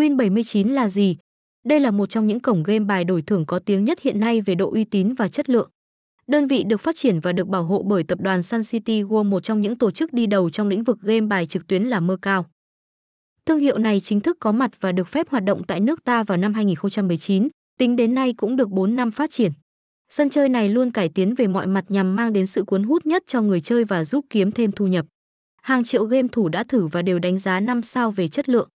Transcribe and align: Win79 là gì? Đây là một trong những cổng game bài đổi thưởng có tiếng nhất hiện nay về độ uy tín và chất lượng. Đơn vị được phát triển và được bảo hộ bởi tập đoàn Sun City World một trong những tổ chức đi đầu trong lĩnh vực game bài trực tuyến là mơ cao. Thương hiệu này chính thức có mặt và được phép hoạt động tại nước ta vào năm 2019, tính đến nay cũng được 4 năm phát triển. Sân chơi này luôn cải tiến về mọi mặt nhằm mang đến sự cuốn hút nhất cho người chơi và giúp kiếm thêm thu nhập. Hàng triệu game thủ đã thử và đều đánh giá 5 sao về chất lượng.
Win79 0.00 0.72
là 0.72 0.88
gì? 0.88 1.16
Đây 1.64 1.80
là 1.80 1.90
một 1.90 2.10
trong 2.10 2.26
những 2.26 2.40
cổng 2.40 2.62
game 2.62 2.84
bài 2.84 3.04
đổi 3.04 3.22
thưởng 3.22 3.46
có 3.46 3.58
tiếng 3.58 3.84
nhất 3.84 4.00
hiện 4.00 4.20
nay 4.20 4.40
về 4.40 4.54
độ 4.54 4.70
uy 4.70 4.84
tín 4.84 5.14
và 5.14 5.28
chất 5.28 5.50
lượng. 5.50 5.70
Đơn 6.26 6.46
vị 6.46 6.64
được 6.64 6.80
phát 6.80 6.96
triển 6.96 7.20
và 7.20 7.32
được 7.32 7.48
bảo 7.48 7.64
hộ 7.64 7.82
bởi 7.82 8.02
tập 8.04 8.20
đoàn 8.20 8.42
Sun 8.42 8.62
City 8.62 9.02
World 9.02 9.24
một 9.24 9.40
trong 9.40 9.60
những 9.60 9.78
tổ 9.78 9.90
chức 9.90 10.12
đi 10.12 10.26
đầu 10.26 10.50
trong 10.50 10.68
lĩnh 10.68 10.84
vực 10.84 11.00
game 11.00 11.20
bài 11.20 11.46
trực 11.46 11.66
tuyến 11.66 11.82
là 11.82 12.00
mơ 12.00 12.16
cao. 12.22 12.46
Thương 13.46 13.58
hiệu 13.58 13.78
này 13.78 14.00
chính 14.00 14.20
thức 14.20 14.36
có 14.40 14.52
mặt 14.52 14.70
và 14.80 14.92
được 14.92 15.08
phép 15.08 15.28
hoạt 15.28 15.44
động 15.44 15.62
tại 15.64 15.80
nước 15.80 16.04
ta 16.04 16.22
vào 16.22 16.38
năm 16.38 16.54
2019, 16.54 17.48
tính 17.78 17.96
đến 17.96 18.14
nay 18.14 18.34
cũng 18.36 18.56
được 18.56 18.68
4 18.70 18.96
năm 18.96 19.10
phát 19.10 19.30
triển. 19.30 19.52
Sân 20.08 20.30
chơi 20.30 20.48
này 20.48 20.68
luôn 20.68 20.90
cải 20.90 21.08
tiến 21.08 21.34
về 21.34 21.46
mọi 21.46 21.66
mặt 21.66 21.84
nhằm 21.88 22.16
mang 22.16 22.32
đến 22.32 22.46
sự 22.46 22.64
cuốn 22.64 22.82
hút 22.82 23.06
nhất 23.06 23.22
cho 23.26 23.42
người 23.42 23.60
chơi 23.60 23.84
và 23.84 24.04
giúp 24.04 24.24
kiếm 24.30 24.52
thêm 24.52 24.72
thu 24.72 24.86
nhập. 24.86 25.06
Hàng 25.62 25.84
triệu 25.84 26.04
game 26.04 26.28
thủ 26.32 26.48
đã 26.48 26.64
thử 26.64 26.86
và 26.86 27.02
đều 27.02 27.18
đánh 27.18 27.38
giá 27.38 27.60
5 27.60 27.82
sao 27.82 28.10
về 28.10 28.28
chất 28.28 28.48
lượng. 28.48 28.68